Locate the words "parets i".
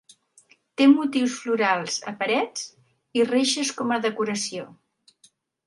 2.23-3.29